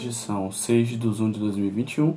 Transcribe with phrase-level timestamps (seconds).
[0.00, 2.16] Hoje são 6 de 1 de 2021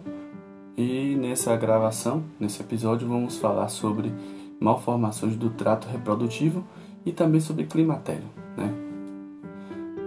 [0.77, 4.09] e nessa gravação, nesse episódio, vamos falar sobre
[4.57, 6.63] malformações do trato reprodutivo
[7.05, 8.23] e também sobre climatério.
[8.55, 8.73] Né?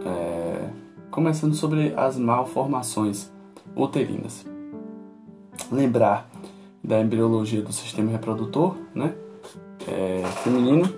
[0.07, 0.70] É,
[1.11, 3.30] começando sobre as malformações
[3.77, 4.47] uterinas.
[5.70, 6.30] Lembrar
[6.83, 9.15] da embriologia do sistema reprodutor né?
[9.87, 10.91] É, feminino,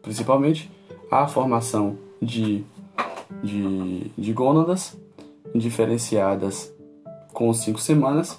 [0.00, 0.72] principalmente,
[1.10, 2.64] a formação de,
[3.42, 4.96] de, de gônadas
[5.58, 6.74] diferenciadas
[7.32, 8.38] com 5 semanas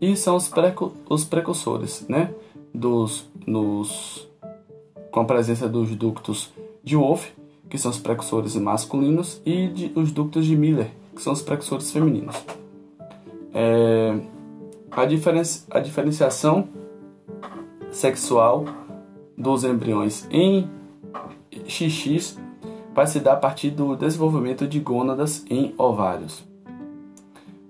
[0.00, 2.32] e são os, preco, os precursores, né?
[2.72, 4.28] Dos, nos,
[5.10, 7.32] com a presença dos ductos de Wolff,
[7.68, 11.90] que são os precursores masculinos, e de, os ductos de Miller, que são os precursores
[11.90, 12.36] femininos.
[13.52, 14.18] É,
[14.90, 16.68] a, diferenci, a diferenciação
[17.90, 18.64] sexual
[19.36, 20.68] dos embriões em
[21.66, 22.38] XX
[22.94, 26.44] vai se dar a partir do desenvolvimento de gônadas em ovários.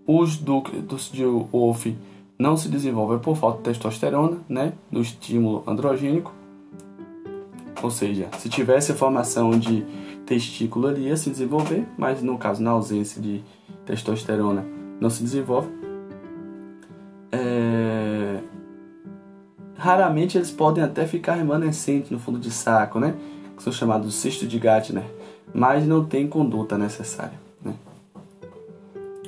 [0.07, 1.97] Os ductos de Wolff
[2.39, 6.33] não se desenvolvem por falta de testosterona, né, do estímulo androgênico.
[7.83, 9.85] Ou seja, se tivesse formação de
[10.27, 13.43] testículo ali ia se desenvolver, mas no caso na ausência de
[13.85, 14.65] testosterona
[15.01, 15.69] não se desenvolve.
[17.33, 18.39] É...
[19.77, 23.15] Raramente eles podem até ficar remanescentes no fundo de saco, né?
[23.61, 25.05] Que são chamados cisto de Gardner,
[25.53, 27.39] mas não tem conduta necessária.
[27.63, 27.75] Né?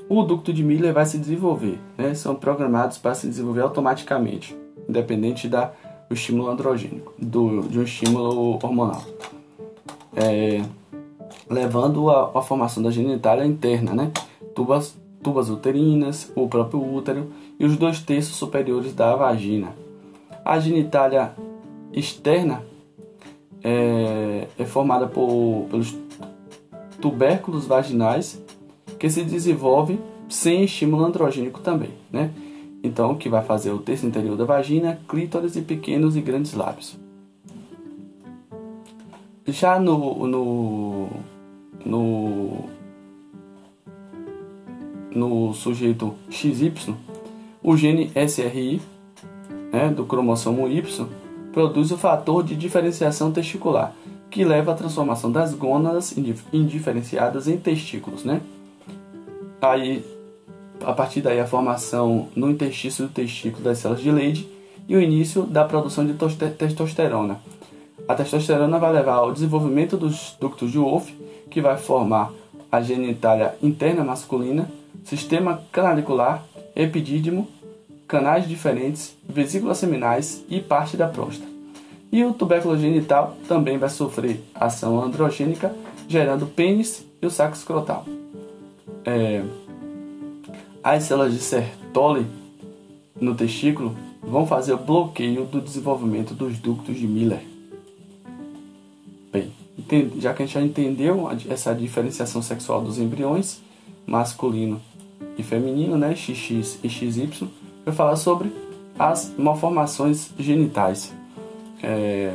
[0.08, 2.14] O ducto de Miller vai se desenvolver, né?
[2.14, 4.56] são programados para se desenvolver automaticamente,
[4.88, 5.72] independente da,
[6.08, 9.04] do estímulo androgênico, do, de um estímulo hormonal.
[10.16, 10.62] É,
[11.48, 14.12] levando a, a, formação da genitália interna, né?
[14.54, 17.30] tubas, tubas uterinas, o próprio útero
[17.60, 19.74] e os dois terços superiores da vagina.
[20.42, 21.34] A genitália
[21.92, 22.71] externa
[23.62, 25.96] é, é formada por, pelos
[27.00, 28.42] tubérculos vaginais
[28.98, 32.30] que se desenvolve sem estímulo androgênico também, né?
[32.82, 36.98] Então, que vai fazer o terço interior da vagina, clítoris e pequenos e grandes lábios.
[39.46, 41.08] Já no, no,
[41.84, 42.64] no,
[45.14, 46.94] no sujeito XY,
[47.62, 48.80] o gene SRI,
[49.72, 51.06] né, do cromossomo Y,
[51.52, 53.92] produz o fator de diferenciação testicular,
[54.30, 56.14] que leva à transformação das gônadas
[56.52, 58.40] indiferenciadas em testículos, né?
[59.60, 60.04] Aí,
[60.84, 64.48] a partir daí, a formação no intestino do testículo das células de Leydig
[64.88, 67.40] e o início da produção de testosterona.
[68.08, 71.14] A testosterona vai levar ao desenvolvimento dos ductos de Wolff,
[71.48, 72.32] que vai formar
[72.70, 74.68] a genitália interna masculina,
[75.04, 76.42] sistema canalicular,
[76.74, 77.46] epidídimo
[78.12, 81.50] canais diferentes, vesículas seminais e parte da próstata.
[82.12, 85.74] E o tubérculo genital também vai sofrer ação androgênica,
[86.06, 88.04] gerando pênis e o saco escrotal.
[89.06, 89.42] É,
[90.84, 92.26] as células de Sertoli
[93.18, 97.40] no testículo vão fazer o bloqueio do desenvolvimento dos ductos de Miller.
[99.32, 99.50] Bem,
[100.18, 103.62] já que a gente já entendeu essa diferenciação sexual dos embriões,
[104.06, 104.82] masculino
[105.38, 107.48] e feminino, né, XX e XY,
[107.84, 108.52] vai falar sobre
[108.98, 111.12] as malformações genitais.
[111.82, 112.34] É,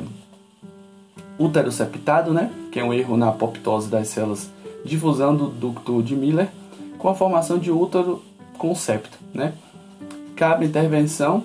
[1.39, 4.49] útero septado, né, que é um erro na apoptose das células
[4.83, 6.49] de fusão do ducto de Miller,
[6.97, 8.21] com a formação de útero
[8.57, 9.17] com septo.
[9.33, 9.53] Né.
[10.35, 11.43] Cabe intervenção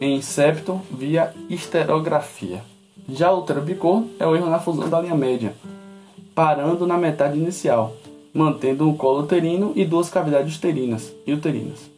[0.00, 2.62] em septo via esterografia.
[3.08, 5.54] Já o útero bicorno é o erro na fusão da linha média,
[6.34, 7.94] parando na metade inicial,
[8.32, 11.93] mantendo um colo uterino e duas cavidades uterinas e uterinas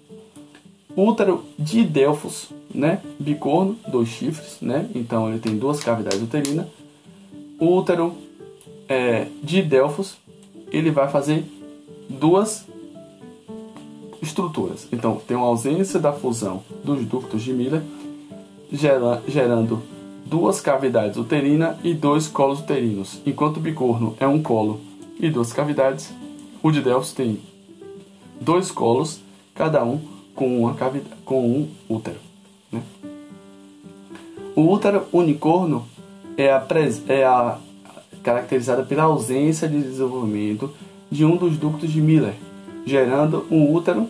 [0.96, 3.02] útero de Delfos, né?
[3.20, 4.88] Bicorno, dois chifres, né?
[4.94, 6.66] Então ele tem duas cavidades uterinas.
[7.60, 8.14] Útero
[8.88, 10.16] é, de Delfos,
[10.72, 11.44] ele vai fazer
[12.08, 12.64] duas
[14.22, 14.88] estruturas.
[14.90, 17.82] Então tem uma ausência da fusão dos ductos de Miller,
[18.72, 19.82] gera, gerando
[20.24, 23.20] duas cavidades uterinas e dois colos uterinos.
[23.24, 24.80] Enquanto o bicorno é um colo
[25.20, 26.12] e duas cavidades,
[26.62, 27.38] o de Delfos tem
[28.40, 29.20] dois colos,
[29.54, 32.18] cada um com, uma cavidade, com um útero.
[32.70, 32.82] Né?
[34.54, 35.86] O útero unicorno
[36.36, 36.64] é a,
[37.08, 37.58] é a
[38.88, 40.72] pela ausência de desenvolvimento
[41.10, 42.34] de um dos ductos de Miller,
[42.84, 44.08] gerando um útero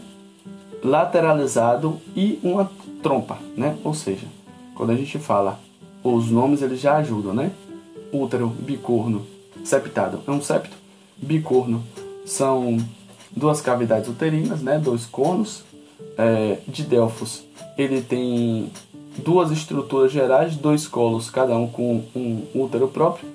[0.82, 2.70] lateralizado e uma
[3.02, 3.76] trompa, né?
[3.84, 4.26] Ou seja,
[4.74, 5.60] quando a gente fala
[6.02, 7.50] os nomes eles já ajudam, né?
[8.12, 9.26] Útero, bicorno,
[9.64, 10.76] septado é um septo,
[11.16, 11.82] bicorno
[12.24, 12.78] são
[13.30, 14.78] duas cavidades uterinas, né?
[14.78, 15.64] Dois conos
[16.16, 17.46] é, de Delfos
[17.76, 18.70] ele tem
[19.18, 23.28] duas estruturas gerais, dois colos, cada um com um útero próprio,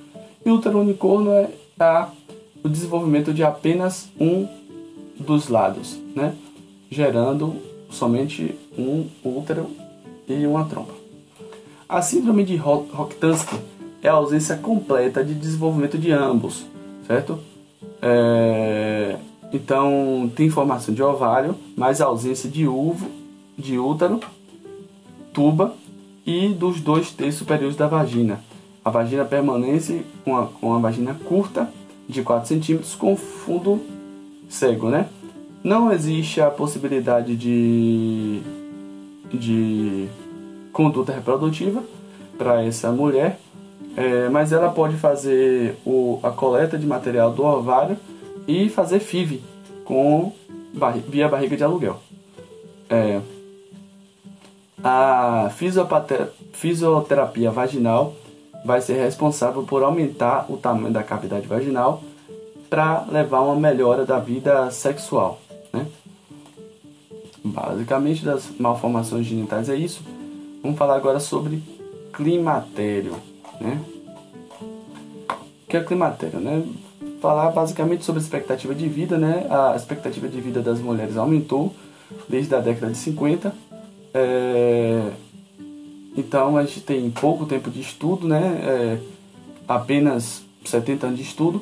[0.46, 1.50] e o útero unicorno é
[1.80, 2.10] a,
[2.64, 4.48] o desenvolvimento de apenas um
[5.20, 6.36] dos lados, né?
[6.90, 7.56] gerando
[7.90, 9.70] somente um útero
[10.28, 10.94] e uma trompa.
[11.88, 13.58] A síndrome de Rokitansky
[14.02, 16.66] é a ausência completa de desenvolvimento de ambos,
[17.06, 17.40] certo?
[18.02, 19.18] É...
[19.54, 23.10] Então tem formação de ovário, mas ausência de uvo,
[23.58, 24.20] de útero,
[25.34, 25.74] tuba
[26.26, 28.40] e dos dois terços superiores da vagina.
[28.84, 31.70] A vagina permanece com a, com a vagina curta,
[32.08, 33.80] de 4 centímetros, com fundo
[34.50, 35.08] cego, né?
[35.64, 38.42] Não existe a possibilidade de,
[39.32, 40.08] de
[40.74, 41.84] conduta reprodutiva
[42.38, 43.40] para essa mulher,
[43.96, 47.98] é, mas ela pode fazer o, a coleta de material do ovário
[48.48, 49.42] e fazer FIV
[49.86, 50.32] com,
[51.08, 52.00] via barriga de aluguel.
[52.90, 53.22] É,
[54.84, 55.50] a
[56.54, 58.16] fisioterapia vaginal
[58.66, 62.04] vai ser responsável por aumentar o tamanho da cavidade vaginal
[62.70, 65.40] para levar uma melhora da vida sexual.
[65.74, 65.86] Né?
[67.44, 70.02] Basicamente, das malformações genitais é isso.
[70.64, 71.62] Vamos falar agora sobre
[72.14, 73.16] climatério.
[73.60, 73.82] Né?
[75.30, 76.40] O que é climatério?
[76.40, 76.64] Né?
[77.22, 79.18] Falar basicamente sobre a expectativa de vida.
[79.18, 79.46] Né?
[79.50, 81.74] A expectativa de vida das mulheres aumentou
[82.28, 83.54] desde a década de 50.
[84.14, 85.12] É...
[86.18, 88.42] Então a gente tem pouco tempo de estudo, né?
[88.64, 88.98] É...
[89.68, 91.62] apenas 70 anos de estudo.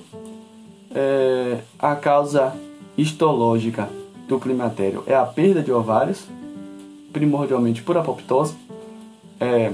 [0.96, 1.60] É...
[1.78, 2.56] A causa
[2.98, 3.90] histológica
[4.28, 6.26] do climatério é a perda de ovários,
[7.12, 8.56] primordialmente por apoptose.
[9.40, 9.74] É,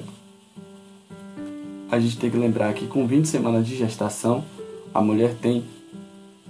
[1.91, 4.43] a gente tem que lembrar que com 20 semanas de gestação,
[4.93, 5.63] a mulher tem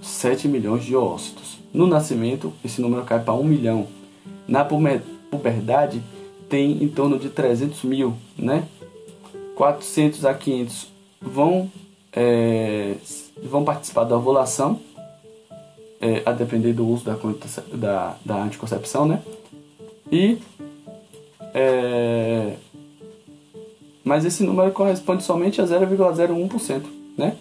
[0.06, 1.58] 7 milhões de ócitos.
[1.72, 3.86] No nascimento, esse número cai para 1 milhão.
[4.46, 6.02] Na puberdade,
[6.48, 8.64] tem em torno de 300 mil, né?
[9.56, 10.88] 400 a 500
[11.20, 11.70] vão,
[12.12, 12.94] é,
[13.42, 14.80] vão participar da ovulação
[16.00, 17.16] é, a depender do uso da,
[17.72, 19.22] da, da anticoncepção, né?
[20.10, 20.38] E
[21.52, 22.54] é,
[24.04, 26.82] mas esse número corresponde somente a 0,01%,
[27.18, 27.36] né?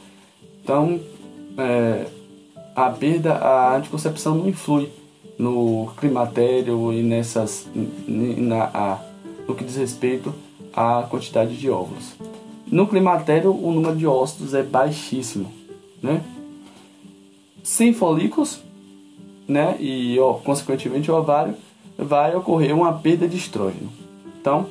[0.64, 1.00] Então,
[1.60, 2.08] é,
[2.75, 4.89] a perda, a anticoncepção não influi
[5.38, 7.68] no climatério e nessas,
[8.07, 9.00] na, a,
[9.48, 10.33] no que diz respeito
[10.74, 12.13] à quantidade de óvulos.
[12.68, 15.51] No climatério, o número de ócitos é baixíssimo,
[16.01, 16.24] né?
[17.63, 18.62] sem folículos,
[19.48, 21.56] né, e ó, consequentemente o ovário,
[21.98, 23.89] vai ocorrer uma perda de estrógeno.
[24.39, 24.68] Então,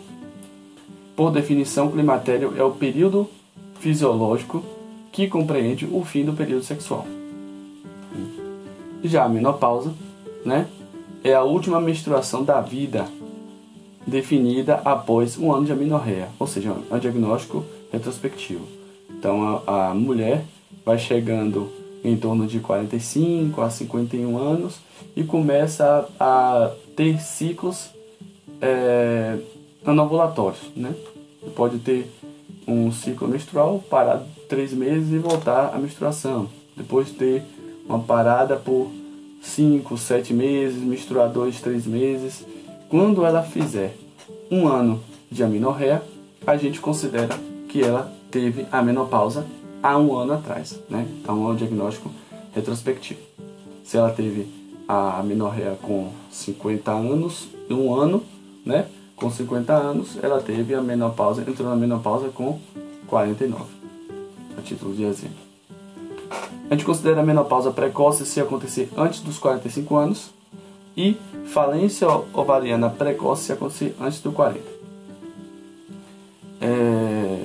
[1.16, 3.28] por definição, o climatério é o período
[3.80, 4.62] fisiológico
[5.10, 7.06] que compreende o fim do período sexual.
[9.04, 9.92] Já a menopausa,
[10.44, 10.66] né,
[11.22, 13.06] é a última menstruação da vida
[14.06, 18.66] definida após um ano de amenorreia, ou seja, é um diagnóstico retrospectivo.
[19.10, 20.44] Então a, a mulher
[20.84, 21.70] vai chegando
[22.04, 24.80] em torno de 45 a 51 anos
[25.16, 27.90] e começa a, a ter ciclos
[28.60, 29.38] é,
[29.84, 30.94] anovulatórios, né?
[31.56, 32.10] Pode ter
[32.66, 36.48] um ciclo menstrual, parar três meses e voltar à menstruação.
[36.76, 37.42] Depois ter
[37.86, 38.90] uma parada por
[39.42, 42.44] 5, 7 meses, menstruar 2, 3 meses.
[42.88, 43.96] Quando ela fizer
[44.50, 45.00] um ano
[45.31, 46.02] de amenorreia,
[46.46, 47.38] a gente considera
[47.69, 49.46] que ela teve a menopausa
[49.82, 51.06] há um ano atrás, né?
[51.20, 52.11] Então é um diagnóstico
[52.54, 53.20] retrospectivo.
[53.85, 54.49] Se ela teve
[54.88, 58.23] a menorreia com 50 anos, um ano,
[58.64, 58.87] né?
[59.16, 62.59] Com 50 anos, ela teve a menopausa, entrou na menopausa com
[63.06, 63.64] 49,
[64.59, 65.43] a título de exemplo.
[66.71, 70.30] A gente considera a menopausa precoce se acontecer antes dos 45 anos
[70.97, 71.16] e
[71.47, 74.61] falência ovariana precoce se acontecer antes dos 40.
[76.61, 77.38] É...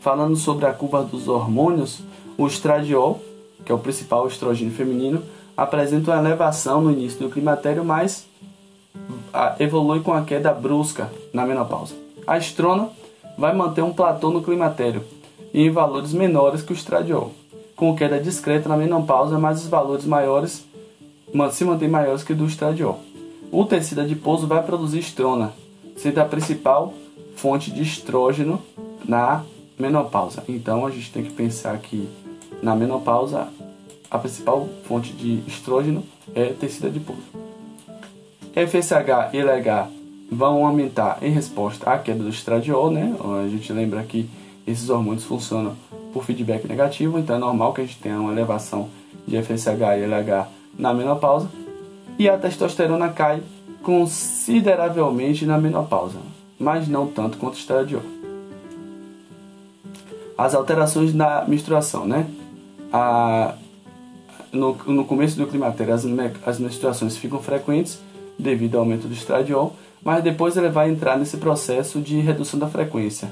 [0.00, 2.00] Falando sobre a curva dos hormônios,
[2.36, 3.20] o estradiol,
[3.64, 5.22] que é o principal estrogênio feminino,
[5.56, 8.26] apresenta uma elevação no início do climatério, mas
[9.58, 11.94] evolui com a queda brusca na menopausa.
[12.26, 12.88] A estrona
[13.36, 15.04] vai manter um platô no climatério
[15.52, 17.32] e em valores menores que o estradiol,
[17.82, 20.64] com queda discreta na menopausa, mas os valores maiores
[21.50, 23.00] se mantêm maiores que do estradiol.
[23.50, 25.52] O tecido adiposo vai produzir estrona,
[25.96, 26.94] sendo a principal
[27.34, 28.62] fonte de estrógeno
[29.04, 29.42] na
[29.76, 30.44] menopausa.
[30.48, 32.08] Então a gente tem que pensar que
[32.62, 33.48] na menopausa
[34.08, 36.04] a principal fonte de estrógeno
[36.36, 37.18] é tecido adiposo.
[38.54, 39.88] FSH e LH
[40.30, 43.12] vão aumentar em resposta à queda do estradiol, né?
[43.44, 44.30] A gente lembra que
[44.64, 45.74] esses hormônios funcionam
[46.12, 48.88] por feedback negativo, então é normal que a gente tenha uma elevação
[49.26, 51.48] de FSH e LH na menopausa.
[52.18, 53.42] E a testosterona cai
[53.82, 56.18] consideravelmente na menopausa,
[56.58, 58.02] mas não tanto quanto o estradiol
[60.36, 62.26] as alterações na menstruação, né?
[62.92, 63.54] A,
[64.50, 66.04] no, no começo do climatério as,
[66.44, 68.00] as menstruações ficam frequentes
[68.38, 72.66] devido ao aumento do estradiol, mas depois ele vai entrar nesse processo de redução da
[72.66, 73.30] frequência,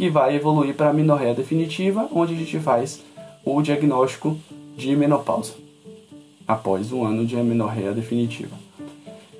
[0.00, 3.02] que vai evoluir para a minorreia definitiva, onde a gente faz
[3.44, 4.34] o diagnóstico
[4.74, 5.52] de menopausa
[6.48, 8.56] após um ano de amenorreia definitiva.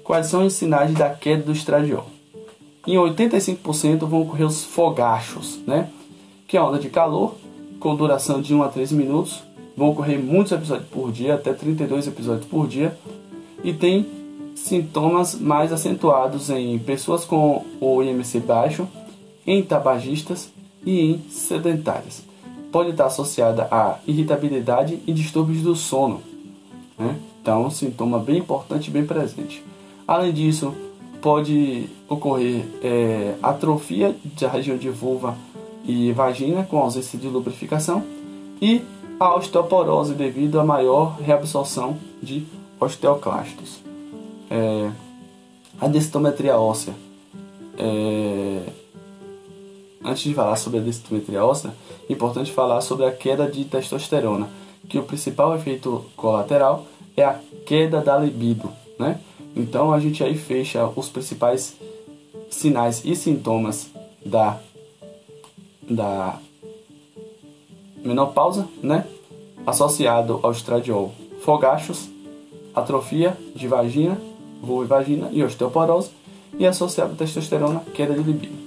[0.05, 2.05] Quais são os sinais da queda do estradiol?
[2.87, 5.89] Em 85% vão ocorrer os fogachos, né?
[6.47, 7.37] que é onda de calor,
[7.79, 9.43] com duração de 1 a 3 minutos.
[9.75, 12.95] Vão ocorrer muitos episódios por dia, até 32 episódios por dia.
[13.65, 14.07] E tem
[14.55, 18.87] sintomas mais acentuados em pessoas com o IMC baixo,
[19.47, 20.51] em tabagistas
[20.85, 22.23] e em sedentárias.
[22.71, 26.23] Pode estar associada a irritabilidade e distúrbios do sono.
[26.99, 27.17] Né?
[27.41, 29.65] Então, um sintoma bem importante bem presente.
[30.07, 30.75] Além disso,
[31.21, 35.37] pode ocorrer é, atrofia da região de vulva
[35.85, 38.05] e vagina com ausência de lubrificação
[38.61, 38.83] e
[39.19, 42.47] a osteoporose devido à maior reabsorção de
[42.79, 43.81] osteoclastos.
[44.51, 44.91] É,
[45.81, 46.95] a densitometria óssea.
[47.79, 48.63] É,
[50.11, 51.73] antes de falar sobre a densitometria óssea,
[52.09, 54.49] é importante falar sobre a queda de testosterona,
[54.89, 56.87] que o principal efeito colateral
[57.17, 59.21] é a queda da libido, né?
[59.55, 61.77] Então a gente aí fecha os principais
[62.51, 63.91] sinais e sintomas
[64.25, 64.59] da
[65.89, 66.39] da
[68.05, 69.07] menopausa, né?
[69.67, 71.13] Associado ao estradiol,
[71.43, 72.09] fogachos,
[72.75, 74.21] atrofia de vagina,
[74.63, 76.11] vulva e vagina e osteoporose
[76.59, 78.60] e associado à testosterona, queda de libido.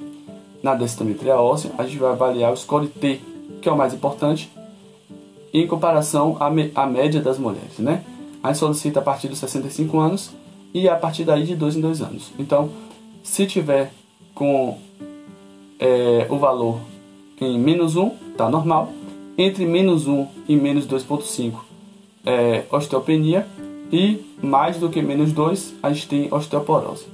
[0.63, 3.20] Na densitometria óssea, a gente vai avaliar o score T,
[3.62, 4.50] que é o mais importante,
[5.53, 6.48] em comparação à,
[6.82, 8.01] à média das mulheres, né?
[8.41, 10.32] A gente solicita a partir dos 65 anos
[10.74, 12.32] e a partir daí de 2 em 2 anos.
[12.39, 12.70] Então,
[13.22, 13.91] se tiver
[14.34, 14.77] com
[15.79, 16.79] é, o valor
[17.41, 18.89] em menos 1, tá normal.
[19.38, 21.55] Entre menos 1 e menos 2,5
[22.25, 23.46] é osteopenia.
[23.91, 27.05] E mais do que menos 2, a gente tem osteoporose.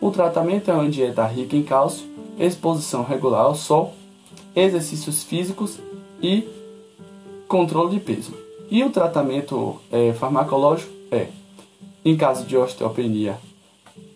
[0.00, 2.06] O tratamento é uma dieta rica em cálcio,
[2.38, 3.94] exposição regular ao sol,
[4.54, 5.78] exercícios físicos
[6.22, 6.46] e
[7.48, 8.32] controle de peso.
[8.70, 11.28] E o tratamento é, farmacológico é
[12.04, 13.38] em caso de osteopenia,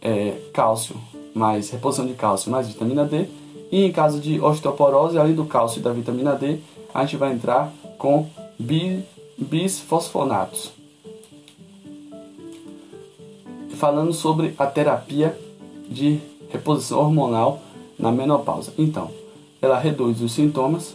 [0.01, 0.97] é, cálcio
[1.35, 3.27] mais reposição de cálcio mais vitamina D.
[3.71, 6.59] E em caso de osteoporose, além do cálcio e da vitamina D,
[6.93, 8.29] a gente vai entrar com
[9.39, 10.73] bisfosfonatos.
[13.77, 15.39] Falando sobre a terapia
[15.89, 17.61] de reposição hormonal
[18.01, 18.73] na menopausa.
[18.79, 19.11] Então,
[19.61, 20.95] ela reduz os sintomas,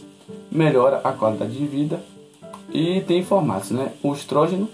[0.50, 2.02] melhora a qualidade de vida
[2.72, 3.92] e tem formatos, né?
[4.02, 4.68] O estrógeno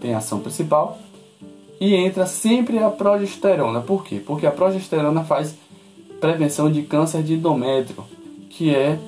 [0.00, 0.98] tem ação principal
[1.80, 3.80] e entra sempre a progesterona.
[3.80, 4.20] Por quê?
[4.24, 5.54] Porque a progesterona faz
[6.20, 8.02] prevenção de câncer de endométrio,
[8.48, 8.98] que é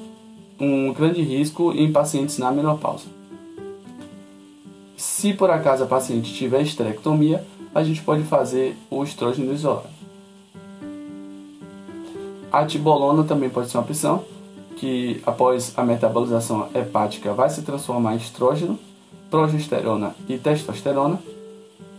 [0.60, 3.06] um grande risco em pacientes na menopausa.
[4.96, 7.44] Se por acaso a paciente tiver esterectomia,
[7.74, 9.97] a gente pode fazer o estrógeno isolado.
[12.58, 14.24] A tibolona também pode ser uma opção,
[14.78, 18.76] que após a metabolização hepática vai se transformar em estrógeno,
[19.30, 21.20] progesterona e testosterona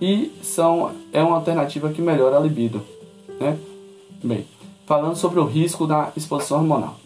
[0.01, 2.81] e são, é uma alternativa que melhora a libido.
[3.39, 3.57] Né?
[4.21, 4.45] Bem,
[4.85, 6.97] falando sobre o risco da exposição hormonal.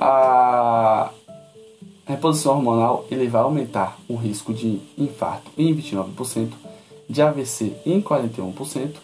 [0.00, 1.12] A
[2.04, 6.50] reposição hormonal ele vai aumentar o risco de infarto em 29%,
[7.08, 8.96] de AVC em 41%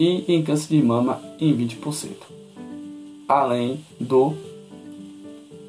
[0.00, 2.32] e em câncer de mama em 20%,
[3.40, 4.34] além do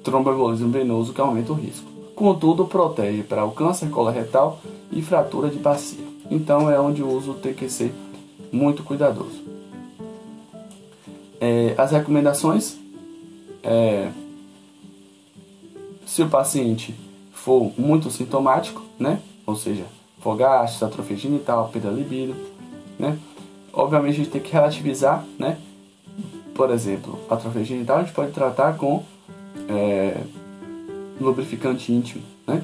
[0.04, 1.90] tromboembolismo venoso que aumenta o risco.
[2.16, 4.60] Contudo, protege para o câncer coloretal
[4.92, 6.06] e fratura de bacia.
[6.30, 7.94] Então é onde o uso tem que ser
[8.52, 9.42] muito cuidadoso.
[11.40, 12.78] É, as recomendações
[13.64, 14.10] é,
[16.06, 16.94] se o paciente
[17.32, 19.20] for muito sintomático, né?
[19.46, 19.86] Ou seja,
[20.20, 22.36] fogaços, atrofia genital, perda libido,
[23.00, 23.18] né?
[23.74, 25.58] Obviamente a gente tem que relativizar, né?
[26.54, 29.04] Por exemplo, atrofia genital a gente pode tratar com
[29.68, 30.22] é,
[31.20, 32.64] lubrificante íntimo, né?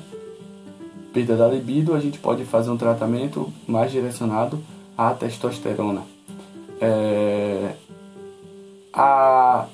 [1.13, 4.59] perda da libido, a gente pode fazer um tratamento mais direcionado
[4.97, 6.03] à testosterona.
[6.79, 7.73] É...
[8.93, 9.65] A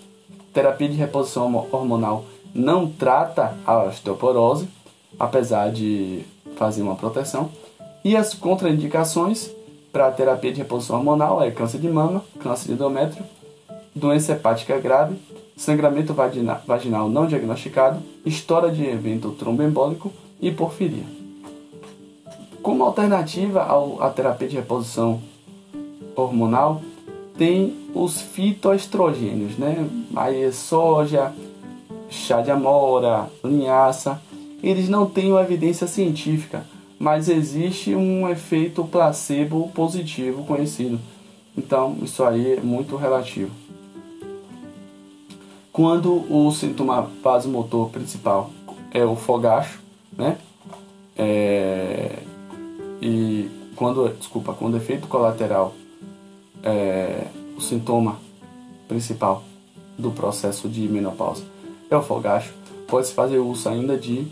[0.53, 4.67] terapia de reposição hormonal não trata a osteoporose,
[5.19, 6.24] apesar de
[6.55, 7.50] fazer uma proteção.
[8.03, 9.50] E as contraindicações
[9.91, 13.24] para a terapia de reposição hormonal é câncer de mama, câncer de endométrio,
[13.95, 15.15] doença hepática grave,
[15.55, 20.11] sangramento vaginal não diagnosticado, história de evento tromboembólico
[20.41, 21.05] e porfiria.
[22.61, 23.65] Como alternativa
[24.01, 25.21] à terapia de reposição
[26.15, 26.81] hormonal,
[27.37, 29.87] tem os fitoestrogênios, né?
[30.15, 31.33] Aí é soja,
[32.09, 34.21] chá de amora, linhaça.
[34.63, 36.65] Eles não têm uma evidência científica,
[36.97, 40.99] mas existe um efeito placebo positivo conhecido.
[41.57, 43.51] Então, isso aí é muito relativo.
[45.75, 48.50] Quando o sintoma vasomotor principal
[48.94, 49.82] é o fogacho,
[50.17, 50.38] né?
[51.17, 52.20] É,
[53.01, 55.74] e quando, desculpa, quando efeito colateral
[56.63, 57.27] é
[57.58, 58.17] o sintoma
[58.88, 59.44] principal
[60.00, 61.44] do processo de menopausa
[61.89, 62.53] é o fogacho,
[62.88, 64.25] pode-se fazer uso ainda de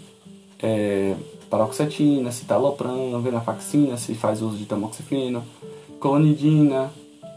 [0.62, 1.14] é,
[1.50, 5.44] paroxetina, citalopram, venlafaxina, se faz uso de tamoxifeno,
[6.00, 6.90] clonidina,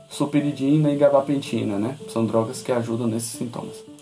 [0.09, 1.99] supiridina e gabapentina, né?
[2.09, 3.96] São drogas que ajudam nesses sintomas.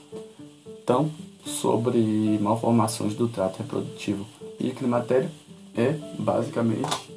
[0.85, 1.11] Então,
[1.47, 4.27] sobre malformações do trato reprodutivo.
[4.61, 5.31] E climatério,
[5.75, 7.14] é basicamente